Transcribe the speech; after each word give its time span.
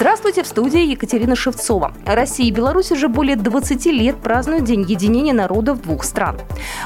Здравствуйте, 0.00 0.42
в 0.42 0.46
студии 0.46 0.80
Екатерина 0.80 1.36
Шевцова. 1.36 1.92
Россия 2.06 2.46
и 2.46 2.50
Беларусь 2.50 2.90
уже 2.90 3.08
более 3.08 3.36
20 3.36 3.84
лет 3.84 4.16
празднуют 4.16 4.64
День 4.64 4.80
единения 4.88 5.34
народов 5.34 5.82
двух 5.82 6.04
стран. 6.04 6.38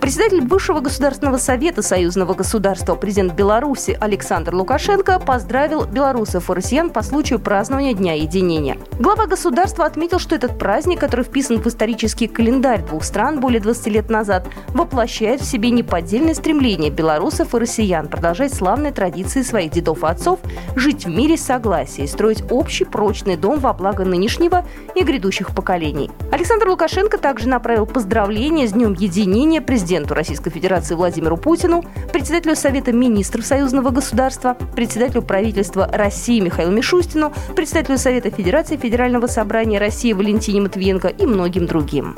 Председатель 0.00 0.40
Высшего 0.40 0.80
государственного 0.80 1.36
совета 1.36 1.82
союзного 1.82 2.34
государства, 2.34 2.96
президент 2.96 3.34
Беларуси 3.34 3.96
Александр 4.00 4.56
Лукашенко 4.56 5.20
поздравил 5.20 5.84
белорусов 5.84 6.50
и 6.50 6.54
россиян 6.54 6.90
по 6.90 7.02
случаю 7.02 7.38
празднования 7.38 7.94
Дня 7.94 8.14
единения. 8.14 8.76
Глава 8.98 9.26
государства 9.26 9.84
отметил, 9.84 10.18
что 10.18 10.34
этот 10.34 10.58
праздник, 10.58 10.98
который 10.98 11.24
вписан 11.24 11.62
в 11.62 11.66
исторический 11.68 12.26
календарь 12.26 12.84
двух 12.84 13.04
стран 13.04 13.38
более 13.38 13.60
20 13.60 13.86
лет 13.86 14.10
назад, 14.10 14.48
воплощает 14.70 15.42
в 15.42 15.44
себе 15.44 15.70
неподдельное 15.70 16.34
стремление 16.34 16.90
белорусов 16.90 17.54
и 17.54 17.58
россиян 17.58 18.08
продолжать 18.08 18.52
славные 18.52 18.90
традиции 18.90 19.42
своих 19.42 19.70
дедов 19.70 20.02
и 20.02 20.08
отцов, 20.08 20.40
жить 20.74 21.04
в 21.04 21.08
мире 21.08 21.36
согласия 21.36 22.02
и 22.02 22.08
строить 22.08 22.42
общий 22.50 22.84
прочный 22.96 23.36
дом 23.36 23.58
во 23.60 23.74
благо 23.74 24.06
нынешнего 24.06 24.64
и 24.94 25.02
грядущих 25.02 25.54
поколений. 25.54 26.10
Александр 26.32 26.68
Лукашенко 26.68 27.18
также 27.18 27.46
направил 27.46 27.84
поздравления 27.84 28.66
с 28.66 28.72
Днем 28.72 28.94
Единения 28.94 29.60
президенту 29.60 30.14
Российской 30.14 30.48
Федерации 30.48 30.94
Владимиру 30.94 31.36
Путину, 31.36 31.84
председателю 32.10 32.56
Совета 32.56 32.92
министров 32.92 33.44
Союзного 33.44 33.90
государства, 33.90 34.56
председателю 34.74 35.20
правительства 35.20 35.90
России 35.92 36.40
Михаилу 36.40 36.72
Мишустину, 36.72 37.34
председателю 37.54 37.98
Совета 37.98 38.30
Федерации 38.30 38.78
Федерального 38.78 39.26
собрания 39.26 39.78
России 39.78 40.14
Валентине 40.14 40.62
Матвиенко 40.62 41.08
и 41.08 41.26
многим 41.26 41.66
другим. 41.66 42.16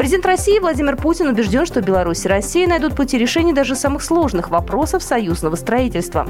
Президент 0.00 0.24
России 0.24 0.58
Владимир 0.58 0.96
Путин 0.96 1.28
убежден, 1.28 1.66
что 1.66 1.82
Беларусь 1.82 2.24
и 2.24 2.28
Россия 2.28 2.66
найдут 2.66 2.96
пути 2.96 3.18
решения 3.18 3.52
даже 3.52 3.76
самых 3.76 4.02
сложных 4.02 4.48
вопросов 4.48 5.02
союзного 5.02 5.56
строительства. 5.56 6.26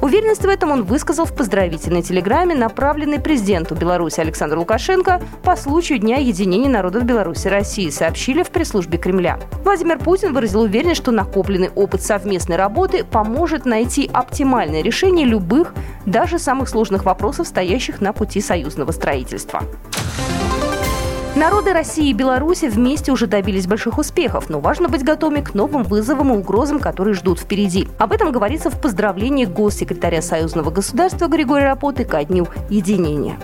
Уверенность 0.00 0.42
в 0.42 0.48
этом 0.48 0.70
он 0.70 0.84
высказал 0.84 1.24
в 1.24 1.34
поздравительной 1.34 2.02
телеграмме, 2.02 2.54
направленной 2.54 3.18
президенту 3.18 3.74
Беларуси 3.74 4.20
Александру 4.20 4.60
Лукашенко 4.60 5.20
по 5.42 5.56
случаю 5.56 5.98
Дня 5.98 6.18
единения 6.18 6.68
народов 6.68 7.02
Беларуси 7.02 7.48
и 7.48 7.50
России, 7.50 7.90
сообщили 7.90 8.44
в 8.44 8.50
пресс-службе 8.50 8.98
Кремля. 8.98 9.40
Владимир 9.64 9.98
Путин 9.98 10.32
выразил 10.32 10.60
уверенность, 10.60 11.00
что 11.00 11.10
накопленный 11.10 11.70
опыт 11.74 12.02
совместной 12.02 12.54
работы 12.54 13.02
поможет 13.02 13.66
найти 13.66 14.08
оптимальное 14.12 14.80
решение 14.80 15.26
любых, 15.26 15.74
даже 16.06 16.38
самых 16.38 16.68
сложных 16.68 17.04
вопросов, 17.04 17.48
стоящих 17.48 18.00
на 18.00 18.12
пути 18.12 18.40
союзного 18.40 18.92
строительства. 18.92 19.64
Народы 21.38 21.72
России 21.72 22.10
и 22.10 22.14
Беларуси 22.14 22.64
вместе 22.64 23.12
уже 23.12 23.28
добились 23.28 23.68
больших 23.68 23.98
успехов, 23.98 24.50
но 24.50 24.58
важно 24.58 24.88
быть 24.88 25.04
готовыми 25.04 25.40
к 25.40 25.54
новым 25.54 25.84
вызовам 25.84 26.34
и 26.34 26.36
угрозам, 26.36 26.80
которые 26.80 27.14
ждут 27.14 27.38
впереди. 27.38 27.86
Об 27.96 28.12
этом 28.12 28.32
говорится 28.32 28.70
в 28.70 28.80
поздравлении 28.80 29.44
госсекретаря 29.44 30.20
Союзного 30.20 30.72
государства 30.72 31.28
Григория 31.28 31.66
Рапоты 31.66 32.04
ко 32.04 32.24
Дню 32.24 32.48
единения. 32.68 33.38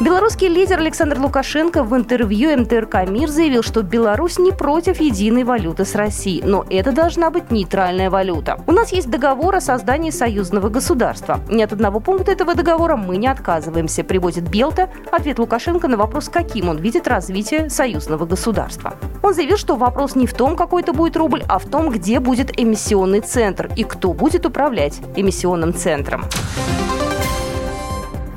Белорусский 0.00 0.48
лидер 0.48 0.80
Александр 0.80 1.20
Лукашенко 1.20 1.84
в 1.84 1.94
интервью 1.94 2.58
МТРК 2.58 3.08
«Мир» 3.08 3.28
заявил, 3.28 3.62
что 3.62 3.82
Беларусь 3.82 4.40
не 4.40 4.50
против 4.50 4.98
единой 4.98 5.44
валюты 5.44 5.84
с 5.84 5.94
Россией, 5.94 6.42
но 6.44 6.66
это 6.68 6.90
должна 6.90 7.30
быть 7.30 7.52
нейтральная 7.52 8.10
валюта. 8.10 8.60
У 8.66 8.72
нас 8.72 8.90
есть 8.90 9.08
договор 9.08 9.54
о 9.54 9.60
создании 9.60 10.10
союзного 10.10 10.68
государства. 10.68 11.38
Ни 11.48 11.62
от 11.62 11.72
одного 11.72 12.00
пункта 12.00 12.32
этого 12.32 12.56
договора 12.56 12.96
мы 12.96 13.18
не 13.18 13.28
отказываемся, 13.28 14.02
приводит 14.02 14.50
Белта 14.50 14.90
ответ 15.12 15.38
Лукашенко 15.38 15.86
на 15.86 15.96
вопрос, 15.96 16.28
каким 16.28 16.70
он 16.70 16.78
видит 16.78 17.06
развитие 17.06 17.70
союзного 17.70 18.26
государства. 18.26 18.94
Он 19.22 19.32
заявил, 19.32 19.56
что 19.56 19.76
вопрос 19.76 20.16
не 20.16 20.26
в 20.26 20.34
том, 20.34 20.56
какой 20.56 20.82
это 20.82 20.92
будет 20.92 21.16
рубль, 21.16 21.44
а 21.48 21.60
в 21.60 21.66
том, 21.66 21.90
где 21.90 22.18
будет 22.18 22.60
эмиссионный 22.60 23.20
центр 23.20 23.70
и 23.76 23.84
кто 23.84 24.12
будет 24.12 24.44
управлять 24.44 25.00
эмиссионным 25.14 25.72
центром. 25.72 26.24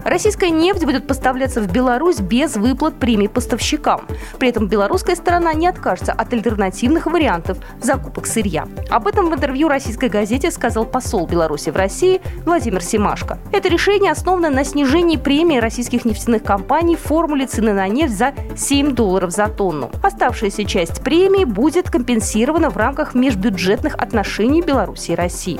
Российская 0.08 0.52
нефть 0.52 0.86
будет 0.86 1.06
поставляться 1.06 1.60
в 1.60 1.70
Беларусь 1.70 2.22
без 2.22 2.56
выплат 2.56 2.98
премий 2.98 3.28
поставщикам. 3.28 4.08
При 4.40 4.48
этом 4.48 4.70
белорусская 4.70 5.18
сторона 5.18 5.54
не 5.54 5.68
откажется 5.68 6.14
от 6.14 6.32
альтернативных 6.32 7.08
вариантов 7.08 7.58
закупок 7.82 8.26
сырья. 8.26 8.70
Об 8.90 9.08
этом 9.08 9.30
в 9.30 9.34
интервью 9.36 9.68
российской 9.68 10.08
газете 10.08 10.50
сказал 10.50 10.86
посол 10.86 11.28
Беларуси 11.28 11.72
в 11.72 11.76
России 11.76 12.22
Владимир 12.46 12.82
Семашко. 12.82 13.38
Это 13.52 13.68
решение 13.68 14.14
основано 14.14 14.50
на 14.50 14.64
снижении 14.64 15.18
премии 15.18 15.58
российских 15.58 16.06
нефтяных 16.06 16.42
компаний 16.42 16.96
в 16.96 17.02
формуле 17.02 17.46
цены 17.46 17.74
на 17.74 17.90
нефть 17.90 18.18
за 18.18 18.34
7 18.56 18.96
долларов 18.96 19.32
за 19.32 19.50
тонну. 19.50 19.92
Оставшаяся 20.02 20.64
часть 20.64 21.04
премии 21.04 21.44
будет 21.44 21.90
компенсирована 21.90 22.70
в 22.70 22.78
рамках 22.78 23.14
межбюджетных 23.14 23.96
отношений 23.96 24.62
Беларуси 24.62 25.12
и 25.12 25.16
России. 25.16 25.60